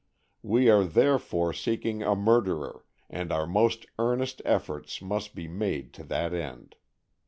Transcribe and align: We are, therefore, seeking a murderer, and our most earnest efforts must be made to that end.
We 0.41 0.67
are, 0.67 0.83
therefore, 0.83 1.53
seeking 1.53 2.01
a 2.01 2.15
murderer, 2.15 2.85
and 3.07 3.31
our 3.31 3.45
most 3.45 3.85
earnest 3.99 4.41
efforts 4.45 4.99
must 4.99 5.35
be 5.35 5.47
made 5.47 5.93
to 5.93 6.03
that 6.05 6.33
end. 6.33 6.75